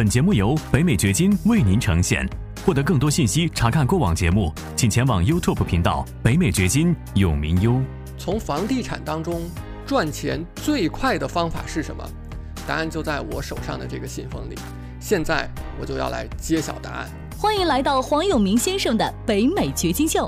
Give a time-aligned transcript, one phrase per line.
[0.00, 2.26] 本节目由北美掘金为您呈现。
[2.64, 7.78] 获得更多信息，查看过往节目，请前往 YouTube 频道“北美掘金”永明优。
[8.16, 9.42] 从房地产当中
[9.86, 12.02] 赚钱最快的方法是什么？
[12.66, 14.54] 答案就在我手上的这个信封里。
[14.98, 15.46] 现在
[15.78, 17.06] 我就要来揭晓答案。
[17.36, 20.26] 欢迎来到黄永明先生的北美掘金秀。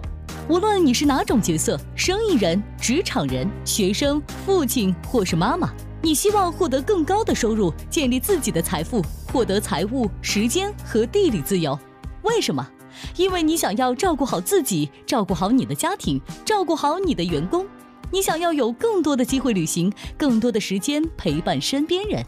[0.50, 5.72] 无论你是哪种角色，生意人、职场人、学生、父亲或是妈妈，
[6.04, 9.00] 你希望获得更高的收入，建立自己的财富，
[9.32, 11.78] 获得财务、时间和地理自由。
[12.22, 12.68] 为什么？
[13.16, 17.64] 因为你想要照顾好自己，照顾好你的家庭，照顾好你的员工。
[18.10, 22.24] 你想要有更多的机会旅行，更多的时间陪伴身边人。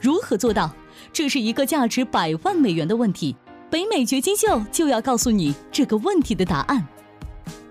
[0.00, 0.74] 如何做到？
[1.12, 3.36] 这是一个价值百万美元的问题。
[3.68, 6.86] 北美掘金秀就要告诉你这个问题的答案。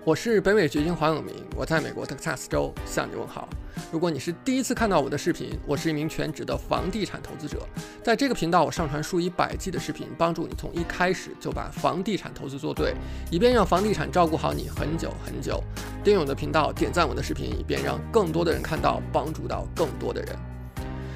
[0.04, 3.48] 我是北美掘金黄永明，我在美国德克萨斯州向你问好。
[3.92, 7.66] 如果你是第一次看到我的视频，我是一名全职的房地产投资者。
[8.02, 12.94] 在这个频道，我上传数以百计的视频，帮助你从一开始就把房地产投资做对，
[13.30, 15.62] 以便让房地产照顾好你很久很久。
[16.04, 20.36] 订阅我的频道，点赞我的视频，以便让更多的人看到，帮助到更多的人。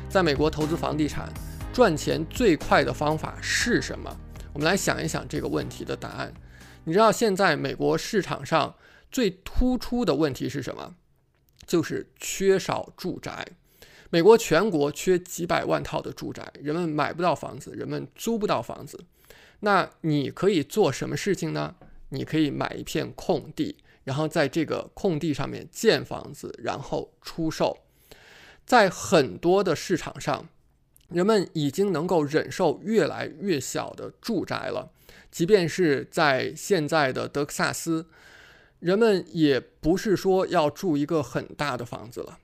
[0.09, 1.33] 在美国投资房地产
[1.73, 4.11] 赚钱最快的方法是什么？
[4.53, 6.33] 我们来想一想这个问题的答案。
[6.85, 8.75] 你知道现在美国市场上
[9.11, 10.95] 最突出的问题是什么？
[11.67, 13.47] 就是缺少住宅，
[14.11, 19.05] 美国全国缺几百万套的住宅，人们买不到房子，人们租不到房子。
[19.61, 21.75] 那你可以做什么事情呢？
[22.11, 27.79] 你可以买一片空地，然后在这个空地上面建房子，然后出售。
[28.65, 30.49] 在很多的市场上，
[31.09, 34.93] 人们已经能够忍受越来越小的住宅了，
[35.31, 38.07] 即便是在现在的德克萨斯。
[38.85, 42.39] 人们也不是说要住一个很大的房子了。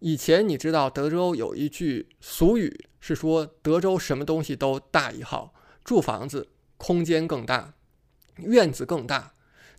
[0.00, 7.74] 以前你知道德州有一句俗语是说德州什么东西都大一号，住房子空间更大，
[8.38, 9.34] 院子更大。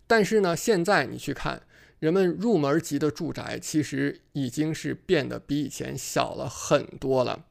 [0.06, 1.60] 但是呢，现在你去看，
[1.98, 7.44] 人们入门级的住宅其实已经是变得比以前小了很多了。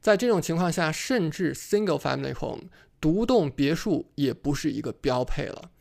[0.00, 2.68] 在这种情况下，甚至 single family home
[3.00, 5.72] 独栋别墅也不是一个标配了。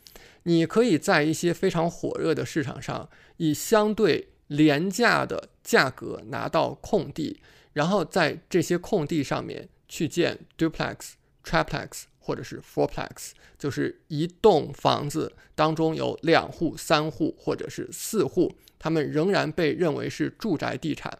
[0.47, 7.41] 你可以在一些非常火热的市场上，以相对廉价的价格拿到空地，
[7.73, 11.13] 然后在这些空地上面去建 duplex、
[11.43, 21.17] triplex 或者是 fourplex，就是一栋房子当中有两户、三户或者是四户，他们仍然被认为是住宅地产，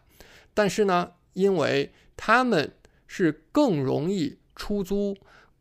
[0.54, 2.72] 但是呢，因为他们
[3.08, 5.16] 是更容易出租。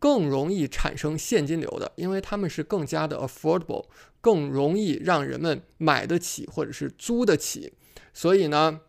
[0.06, 3.86] 更容易产生现金流的，因为他们是更加的 affordable，
[4.22, 7.74] 更容易让人们买得起或者是租得起，
[8.14, 8.82] 所以呢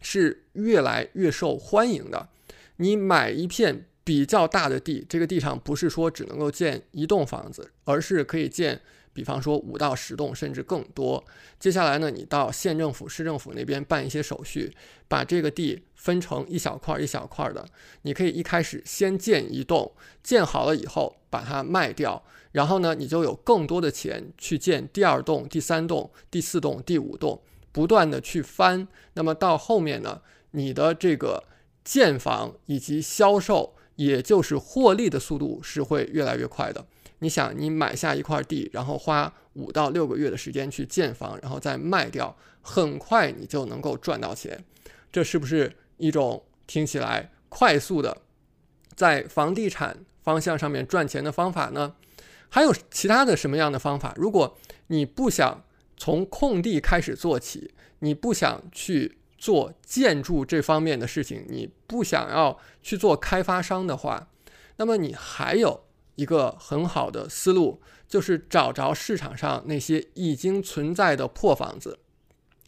[0.00, 2.28] 是越来越受欢迎的。
[2.76, 8.80] 你买一片比较大的地，这个地上不是说只能够建一栋房子，而是可以建。
[9.12, 11.24] 比方说五到十栋，甚至更多。
[11.60, 14.72] 接下来呢，你到县政府、市政府那边办一些手续，
[15.06, 17.64] 把这个地分成一小块一小块的。
[18.02, 19.90] 你可以一开始先建一栋，
[20.22, 22.22] 建好了以后把它卖掉，
[22.52, 27.40] 然后呢，你就有更多的钱去建第二栋、第三栋、第四栋、第五栋，
[27.72, 28.86] 不断的去翻。
[29.14, 30.20] 那么到后面呢，
[30.50, 31.44] 你的这个
[31.82, 36.84] 建房以及销售，也就是获利的速度是会越来越快的。
[37.20, 44.62] 你想，你买下一块地，然后花五到六个月的时间去建房，然后再卖掉，很快你就能够赚到钱。
[45.10, 48.22] 这是不是一种听起来快速的
[48.94, 51.94] 在房地产方向上面赚钱的方法呢？
[52.48, 54.12] 还有其他的什么样的方法？
[54.16, 54.56] 如果
[54.88, 55.64] 你不想
[55.96, 64.28] 从空地开始做起，你不想去做建筑这方面的事情，你不想要去做开发商的话，
[64.76, 65.84] 那么你还有。
[66.16, 71.98] 一个很好的思路就是找着市场上那些已经存在的破房子，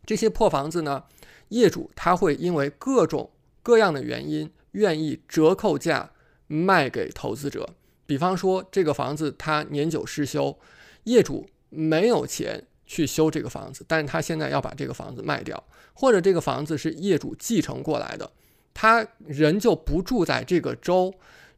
[0.06, 1.02] 这些破房子呢，
[1.48, 3.30] 业主他会因为各种
[3.62, 6.12] 各样的原因愿意折扣价
[6.46, 7.68] 卖给投资者。
[8.06, 10.56] 比方说，这个房子它年久失修，
[11.04, 15.60] 业主没有钱去修这个房子，但是他现在要把这个房子卖掉，
[15.92, 18.30] 或者这个房子是业主继承过来的，
[18.72, 21.12] 他人就不住在这个州。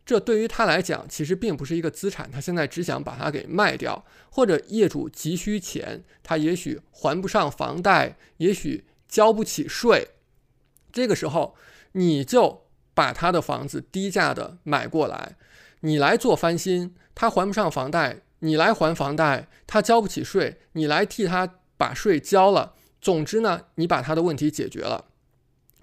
[0.09, 10.13] 这对于他来讲，其实并不是一个资产，他现在只想把它给卖掉，或者业主急需钱，他也许还不上房贷，也许交不起税，
[10.91, 11.55] 这个时候
[11.93, 12.65] 你就
[12.95, 15.37] 把他的房子低价的买过来，
[15.81, 22.73] 你来做翻新，他还不上房贷，你来还房贷，他交不起税，你来替他把税交了，
[23.03, 25.05] 总之呢，你把他的问题解决了，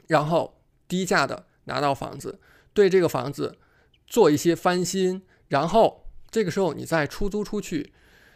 [0.08, 2.40] 然后低价的拿到房子，
[2.74, 3.60] 对这个房子。
[4.08, 7.94] 做一些翻新，然后这个时候你再出租出去，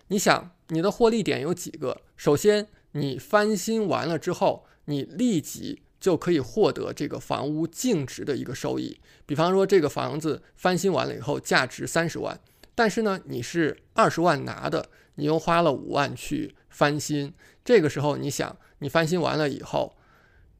[0.08, 2.02] 你想你的获利点有几个？
[2.16, 9.00] 首先，你翻新完了之后，你立即就可以获得这个房屋净值的一个收益。
[9.26, 12.40] 比方说，这个房子翻新完了以后价值三十万，
[12.74, 17.34] 但是呢，你是二十万拿的，你又花了五万去翻新，
[17.64, 19.96] 这个时候你想，你翻新完了以后。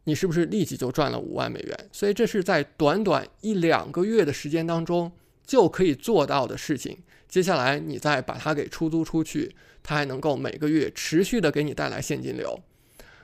[0.06, 1.90] 你是不是立即就赚了五万美元？
[1.92, 5.12] 所以这是在短短一两个月的时间当中
[5.46, 6.98] 就可以做到的事情。
[7.28, 12.60] 接下来你再把它给出租出去，它还能够每个月持续的给你带来现金流。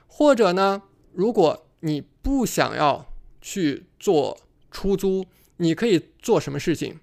[0.06, 0.82] 或者呢，
[1.12, 4.38] 如果你不想要去做
[4.70, 5.26] 出租，
[5.56, 7.00] 你可以做什么事情？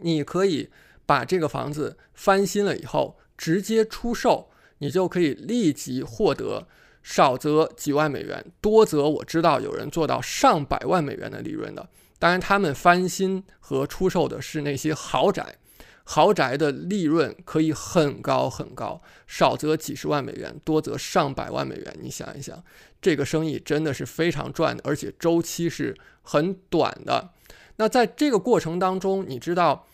[0.00, 0.70] 你可以
[1.04, 6.68] 把这个房子翻新了以后直接出售，你就可以立即获得。
[7.02, 11.88] 少则几万美元，多则我知道有人做到上百万美元的利润的。
[12.18, 15.56] 当然，他们翻新和出售的是那些豪宅，
[16.04, 21.96] 豪宅的利润可以很高很高，少则几十万美元，多则上百万美元。
[22.00, 22.62] 你想一想，
[23.00, 27.30] 这个生意真的是非常赚的，而且周期是很短的。
[27.76, 29.86] 那在这个过程当中，你知道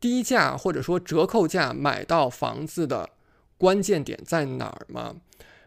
[0.00, 3.10] 低价或者说折扣价买到房子的
[3.58, 5.16] 关键点在哪儿吗？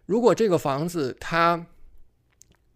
[0.09, 1.67] 如果这个房子它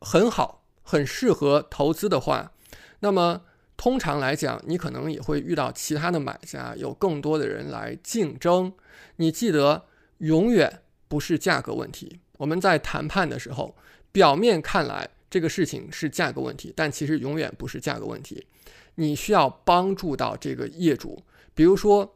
[0.01, 2.51] 很好，很适合投资的话，
[2.99, 3.41] 那么
[3.75, 8.71] 通常来讲，你可能也会遇到其他的买家，有更多的人来竞争。
[9.15, 9.85] 你记得，
[10.19, 12.19] 永远不是价格问题。
[12.37, 13.75] 我们在谈判的时候，
[14.11, 18.45] 表面看来这个事情是价格问题，但其实永远不是价格问题。
[18.93, 21.23] 你需要帮助到这个业主，
[21.55, 22.15] 比如说，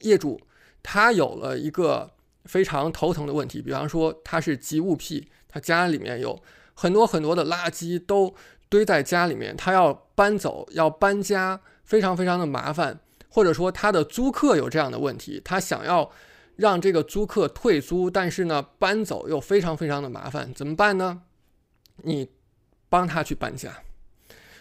[0.00, 0.38] 业主
[0.82, 2.10] 他有了一个。
[2.46, 6.40] 非常头疼的问题，比方说他是积物癖，他家里面有
[6.74, 8.34] 很多很多的垃圾都
[8.68, 13.00] 堆在家里面，他要搬走要搬家，非常非常的麻烦。
[13.28, 16.10] 或者说他的租客有这样的问题，他想要
[16.56, 21.22] 让这个租客退租，但是呢搬走又非常非常的麻烦，怎么办呢？
[22.02, 22.30] 你
[22.88, 23.82] 帮他去搬家，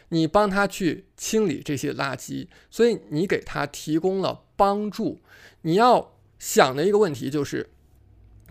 [0.10, 5.22] 你帮他去清理这些垃圾，所以你给他提供了帮助。
[5.62, 7.70] 你要想的一个问题就是。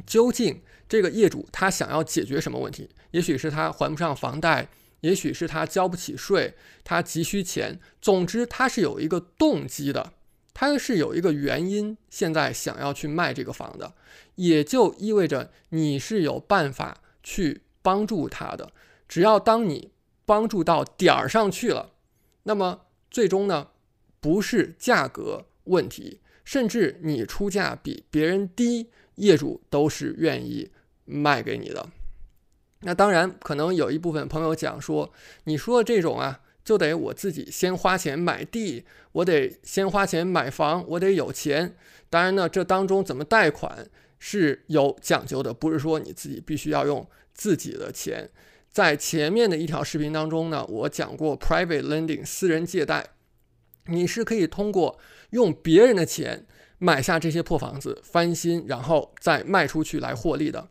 [0.06, 2.88] 究竟这个业主他想要解决什么问题？
[3.12, 4.68] 也许是他还不上房贷，
[5.00, 7.78] 也许是他交不起税，他急需钱。
[8.00, 10.12] 总之，他是有一个动机的，
[10.52, 13.94] 他是有一个原因，现在想要去卖这个房的，
[14.34, 18.72] 也就意味着你是有办法去帮助他的。
[19.08, 19.92] 只要当你
[20.26, 21.92] 帮助到点儿上去了，
[22.44, 23.68] 那么最终呢，
[24.20, 28.90] 不是价格问题，甚至你出价比别人低。
[29.16, 30.70] 业主都是愿意
[31.04, 31.88] 卖给你的。
[32.80, 35.12] 那当然，可能有一部分朋友讲说，
[35.44, 41.76] 你说的这种啊，就得我自己先花钱买地，我得先花钱买房，我得有钱。
[42.10, 43.88] 当然呢，这当中怎么贷款
[44.18, 48.30] 是有讲究的，不是说你自己必须要用自己的钱。
[48.70, 53.06] 在前面的一条视频当中呢，我讲过 private lending 私人借贷，
[53.86, 54.98] 你是可以通过
[55.30, 56.46] 用别人的钱。
[56.78, 60.68] 买下这些破房子，翻新，然后再卖出去来获利的。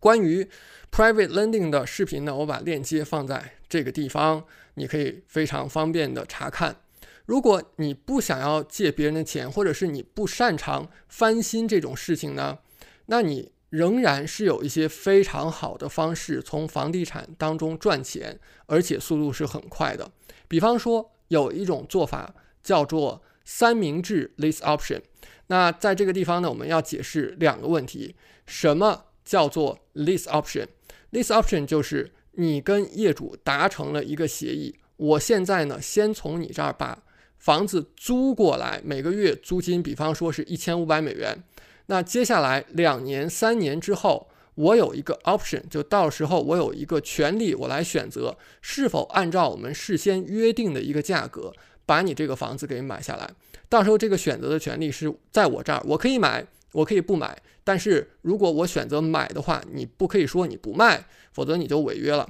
[0.00, 0.48] 关于
[0.90, 4.44] private lending 的视频呢，我把链接放在这个地方，
[4.74, 6.76] 你可以非常方便的查看。
[7.24, 12.58] 如果你不想要借别人的钱，或者是你不擅长翻新这种事情呢，
[13.06, 20.10] 那你仍然是有一些非常好的方式从房地产当中赚钱，而且速度是很快的。
[20.48, 25.00] 比方说，有一种做法叫做三明治 lease option。
[25.48, 28.14] 那在这个地方呢，我们要解释两个问题：
[28.46, 37.02] 什么叫做 lease option？lease option 就是你跟业主达成了一个协议，我现在呢先从你这儿把
[37.36, 41.42] 房子租过来，每个月租金，比方说是一千五百美元。
[41.86, 51.52] 那接下来两年、三年之后，我有一个 option，就到时候我有一个权利，我来选择是否按照我们事先约定的一个价格，
[51.86, 53.30] 把你这个房子给买下来。
[53.68, 57.40] 到时候这个选择的权利是在我这儿，我可以买，我可以不买。
[57.64, 62.28] 但是如果我选择买的话，你不可以说你不卖，否则你就违约了。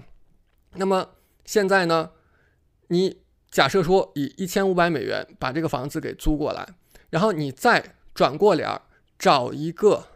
[0.75, 1.11] 那么
[1.45, 2.11] 现在呢，
[2.89, 6.67] 你假设说以一千五百美元把这个房子给租过来，
[7.11, 8.83] 然后你再转过脸儿
[9.19, 10.07] 找一个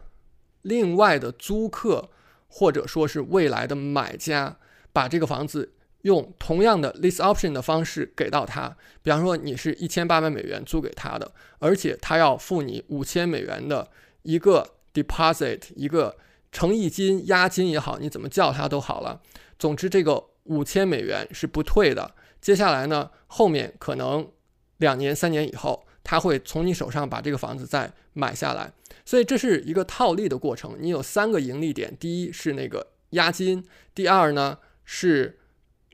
[0.61, 2.09] 另外的租客，
[2.47, 4.57] 或者说是未来的买家，
[4.93, 5.73] 把这个房子。
[6.07, 13.89] 用同样的 lease option 的方式给到他，比方说你是一千八百美元租给他的，而且他要付你五千美元的
[14.23, 16.15] 一个 deposit，一个
[16.51, 19.21] 诚意金、押金也好，你怎么叫他都好了。
[19.59, 22.15] 总之，这个五千美元是不退的。
[22.39, 24.31] 接下来呢，后面可能
[24.77, 28.71] 两年、三年以后，他会从你手上把这个房子再买下来。
[29.03, 30.77] 所以这是一个套利的过程。
[30.79, 35.37] 你有三个盈利点：第一是那个押金，第二呢是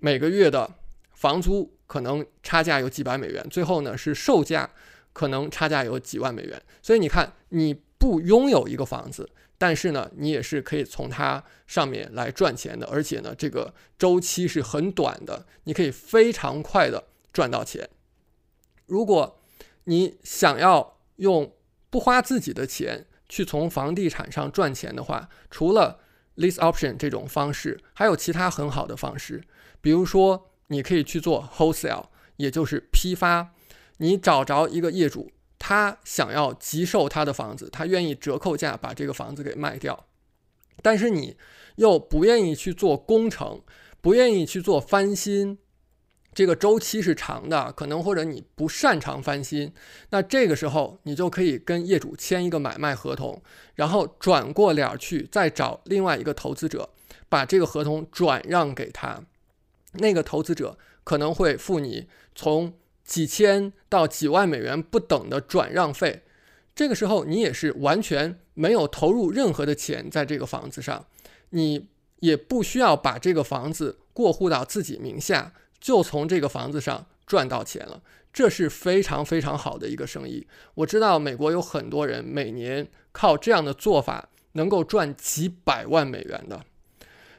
[0.03, 0.69] 每个月的
[1.13, 4.69] 房租可能差价有几百美元，最后呢是售价
[5.13, 6.62] 可能差价有几万美元。
[6.81, 9.29] 所以你看，你不拥有一个房子。
[9.57, 17.88] 但是呢，你也是可以从它上面来赚钱的，而且呢，这个周期是很短的，你可以非常快的赚到钱。
[18.88, 19.39] 如果
[19.86, 21.55] 你想要用
[21.89, 26.01] 不花自己的钱去从房地产上赚钱的话，除了
[26.36, 29.41] lease option 这种方式，还有其他很好的方式，
[29.84, 32.06] 比如说你可以去做 wholesale，
[32.38, 33.54] 也就是批发，
[33.98, 35.30] 你找着一个业主。
[35.60, 40.08] 他想要急售他的房子，他愿意折扣价把这个房子给卖掉，
[40.82, 41.38] 但是你
[41.75, 43.62] 又不愿意去做工程，
[44.02, 45.58] 不愿意去做翻新，
[46.34, 49.74] 这个周期是长的，可能或者你不擅长翻新，
[50.10, 53.42] 那这个时候你就可以跟业主签一个买卖合同，
[53.75, 56.90] 然后转过脸去再找另外一个投资者，
[57.30, 59.24] 把这个合同转让给他，
[59.94, 62.74] 那个投资者可能会付你从。
[63.06, 66.24] 几千到几万美元不等的转让费，
[66.74, 71.06] 这个时候你也是完全没有投入任何的钱在这个房子上，
[71.50, 71.90] 你
[72.22, 80.48] 也不需要把这个房子过户到自己名下，就从这个房子上赚到钱了，这是非常非常好的一个生意。
[80.76, 86.64] 我知道美国有很多人每年靠这样的做法能够赚几百万美元的。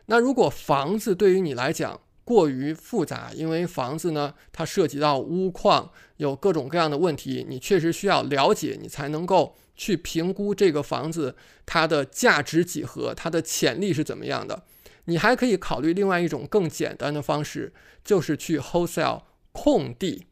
[0.07, 14.65] 那如果房子对于你来讲，过于复杂，因为房子呢，它涉及到屋况，有各种各样的问题，你确实需要了解，你才能够去评估这个房子它的价值几何，它的潜力是怎么样的。
[15.05, 20.27] 你还可以考虑另外一种更简单的方式，就是去 wholesale 空地。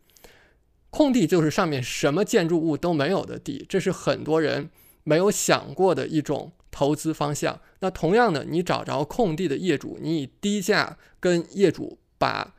[0.88, 4.70] 空地就是上面什么建筑物都没有的地，这是很多人
[5.04, 6.52] 没有想过的一种。
[6.72, 12.54] 投资方向，那同样的，你找着空地的业主，你以低价跟业主把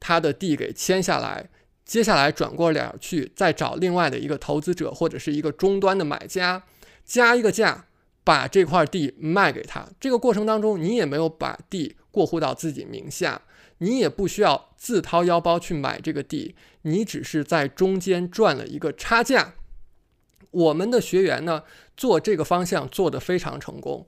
[0.00, 1.50] 他的地给签下来，
[1.84, 6.62] 接下来转过脸去再找另外的一个投资者或者是一个终端的买家，
[7.04, 7.86] 加一个价
[8.22, 9.86] 把这块地卖给他。
[10.00, 13.42] 这个过程当中，你也没有把地过户到自己名下，
[13.78, 19.54] 你也不需要自掏腰包去买这个地，你只是在中间赚了一个差价。
[20.56, 21.62] 我们的学员呢，
[21.98, 24.06] 做这个方向做得非常成功，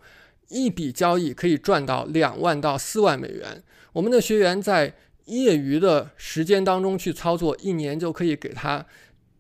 [0.48, 3.62] 一笔交易可以赚到两万到四万美元。
[3.92, 4.94] 我们的学员在
[5.26, 8.86] 业余的时间当中去操作，一年就可以给他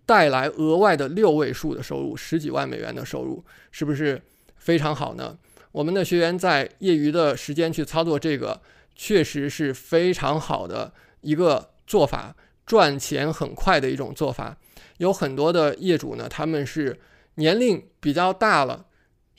[0.04, 4.20] 带来额外的六位数的收入，十几万美元的收入，是不是
[4.58, 5.38] 非常好呢？
[5.72, 8.60] 我们的学员在业余的时间去操作这个，
[8.94, 12.36] 确实是非常好的一个做法，
[12.66, 14.58] 赚钱很快的一种做法。
[14.98, 17.00] 有很多的业主呢，他们是
[17.34, 18.86] 年龄比较大了，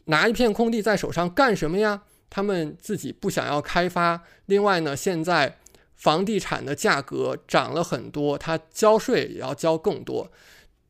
[0.06, 2.04] 拿一片空地在手上干什么呀？
[2.30, 4.24] 他们自己不想要开发。
[4.46, 5.58] 另外呢，现在
[5.96, 10.32] 房地产的价格涨了很多，他交税也要交更多。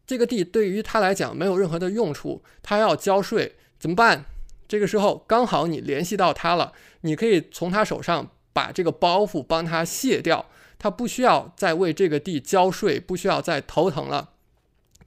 [0.05, 4.25] 这个地对于他来讲没有任何的用处，他要交税怎么办？
[4.67, 10.45] 这个时候刚好你联系到他了，你可以从他手上把这个包袱帮他卸掉，
[10.77, 14.29] 他不需要再为这个地交税，不需要再头疼了。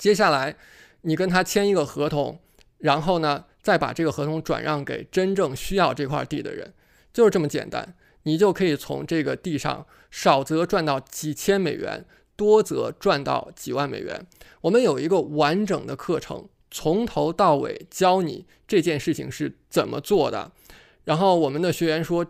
[0.02, 0.56] 接下来，
[1.02, 2.40] 你跟他签一个合同，
[2.78, 6.72] 然后呢，再把这个合同转让给真正需要这块地的人，
[7.12, 7.94] 就是这么简单。
[8.24, 12.04] 你就可以从这个地上少则赚到几千美元，
[12.34, 14.26] 多则赚到几万美元。
[14.62, 20.50] 我们有一个完整的课程，从头到尾教你这件事情是怎么做的。
[21.04, 22.26] 然后我们的学员说：“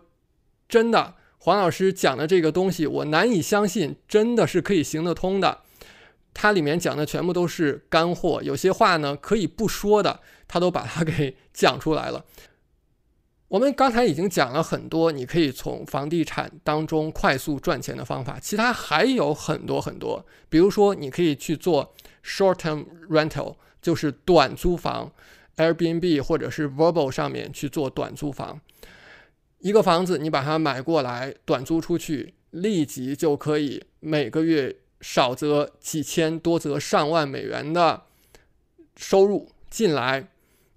[0.69, 5.61] 真的，黄老师讲的这个东西，我难以相信，真的是可以行得通的。”
[6.33, 12.25] 它里面讲的全部都是干货，有些话呢可以不说的，他都把它给 讲出来了。
[13.49, 20.25] 我们刚才已经讲了很多，你可以从房地产当中快速赚钱的方法，其他还有很多很多。
[20.49, 21.93] 比如说，你可以去做
[22.25, 25.11] short-term rental，就是短租房
[25.57, 28.59] ，Airbnb 或者是 Vrbo 上面去做短租房。
[29.59, 34.77] 一个房子你把它买过来，短租出去，立即就可以每个月。
[35.03, 38.03] 少则几千，多则上万美元的
[38.95, 40.29] 收入进来，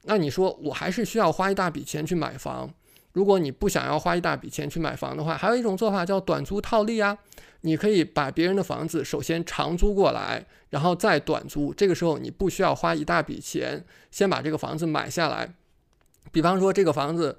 [0.03, 2.75] 那你说我还是需要花一大笔钱去买房？
[3.13, 7.17] 如果你不想要花一大笔钱去买房的话，还有一种做法叫短租套利啊。
[7.61, 11.73] 你可以把别人的房子首先长租过来，然后再短租。
[11.73, 15.55] 这个时候你不需要花一大笔钱，先把这个房子买下来。
[16.33, 17.39] 比方说这个房子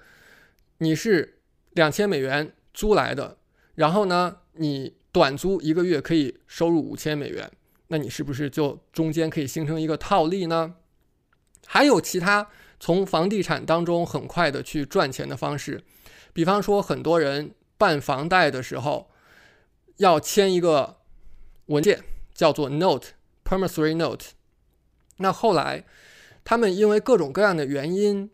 [0.77, 1.39] 你是
[1.71, 3.35] 两千美元租来的，
[3.75, 4.95] 然后呢你。
[5.17, 7.51] 短租一个月可以收入五千美元，
[7.87, 10.75] 那你是不是就中间可以形成一个套利呢？
[11.65, 12.47] 还有其他
[12.79, 15.83] 从房地产当中很快的去赚钱的方式，
[16.33, 19.09] 比方说很多人办房贷的时候
[19.95, 20.97] 要签一个
[21.65, 22.03] 文件，
[22.35, 24.27] 叫做 note，promissory note。
[25.17, 25.83] 那后来
[26.43, 28.29] 他们因为各种各样的原因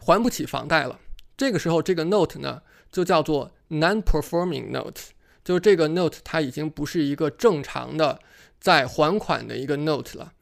[0.00, 0.98] 还不起房贷了，
[1.36, 5.12] 这个时候这个 note 呢就叫做 non-performing note，
[5.46, 8.18] 就是这个 note 它已经不是一个正常的
[8.58, 10.32] 在还款的一个 note 了。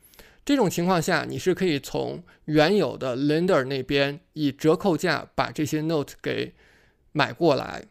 [0.46, 6.54] 这种情况下，你是可以从原有的 lender 那边以折扣价把这些 note 给
[7.12, 7.84] 买过来。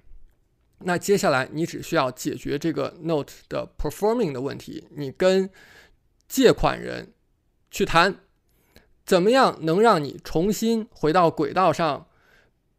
[0.79, 5.47] 那接下来你只需要解决这个 note 的 performing 的问题，你跟
[6.27, 7.13] 借款人
[7.69, 8.15] 去谈，
[9.05, 12.07] 怎么样能让你重新回到轨道上，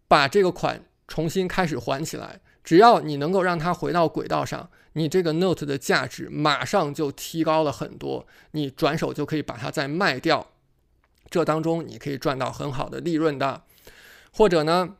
[0.08, 2.40] 把这个款重新开始还起来。
[2.64, 4.68] 只要你能够让它回到轨道上。
[4.96, 10.52] 你这个 note 的价值马上就提高了很多，你转手就可以把它再卖掉，
[11.28, 13.62] 这当中你可以赚到很好的利润的。
[14.30, 14.94] 或者呢，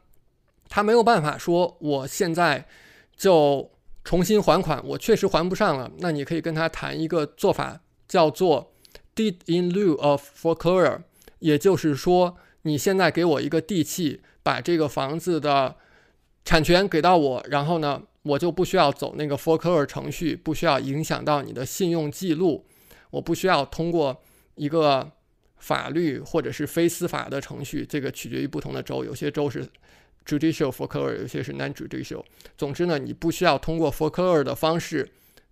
[0.69, 2.67] 他没有办法说我现在
[3.17, 3.71] 就
[4.03, 8.73] 重新还款，我确实还不上了，那你可以跟他谈一个做法，叫做
[9.15, 11.03] deed in lieu of foreclosure，
[11.39, 15.77] 也就是说你现在给我一个地契，把这个房子的
[16.45, 18.03] 产权给到我，然后呢。
[18.25, 22.65] 我就不需要走那个 foreclosure 程序，不需要影响到你的信用记录，
[23.11, 24.19] 我不需要通过
[24.55, 25.13] 一个
[25.59, 29.69] 法律或者是非司法的程序，这个取决于不同的州，有些州是
[30.25, 32.25] judicial foreclosure，有些是 non-judicial。
[32.57, 35.07] 总之呢，你不需要通过 foreclosure 的方式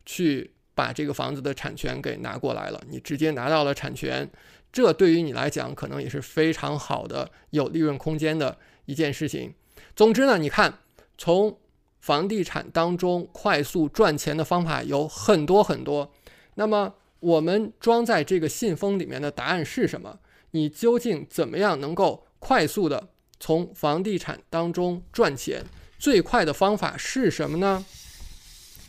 [0.07, 4.27] 去把这个房子的产权给拿过来了，你直接拿到了产权，
[4.73, 8.57] 这对于你来讲可能也是非常好的有利润空间的
[8.87, 9.53] 一件事情。
[9.95, 10.79] 总之呢，你看
[11.19, 11.59] 从
[12.01, 16.13] 房地产当中快速赚钱的方法有很多很多，
[16.55, 20.19] 那么我们装在这个信封里面的答案是什么？
[20.51, 25.65] 你究竟怎么样能够快速的从房地产当中赚钱？
[25.99, 27.85] 最快的方法是什么呢？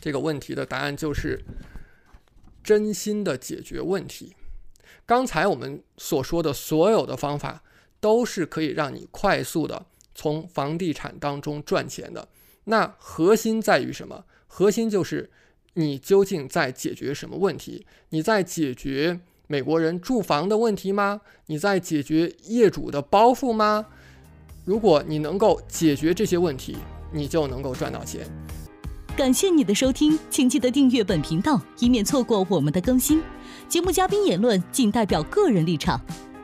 [0.00, 1.40] 这个问题的答案就是
[2.62, 4.34] 真心的解决问题。
[5.06, 7.62] 刚才我们所说的所有的方法
[8.00, 12.28] 都是可以让你快速的从房地产当中赚钱的。
[12.64, 14.24] 那核心在于什么？
[14.46, 15.30] 核心就是
[15.74, 17.84] 你究竟在解决什么问题？
[18.10, 21.20] 你在解决美国人住房的问题吗？
[21.46, 23.86] 你在解决业主的包袱吗？
[24.64, 26.76] 如果你能够解决这些问题，
[27.12, 28.26] 你就能够赚到钱。
[29.16, 33.22] 感谢你的收听，请记得订阅本频道，以免错过我们的更新。
[33.68, 36.00] 节目嘉宾言论仅代表个人立场。